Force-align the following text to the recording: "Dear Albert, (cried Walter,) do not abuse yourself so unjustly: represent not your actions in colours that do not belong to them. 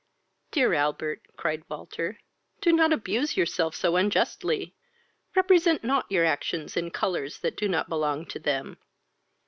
"Dear 0.49 0.73
Albert, 0.73 1.27
(cried 1.37 1.61
Walter,) 1.69 2.17
do 2.59 2.71
not 2.73 2.91
abuse 2.91 3.37
yourself 3.37 3.75
so 3.75 3.97
unjustly: 3.97 4.73
represent 5.35 5.83
not 5.83 6.11
your 6.11 6.25
actions 6.25 6.75
in 6.75 6.89
colours 6.89 7.37
that 7.41 7.55
do 7.55 7.69
not 7.69 7.87
belong 7.87 8.25
to 8.29 8.39
them. 8.39 8.77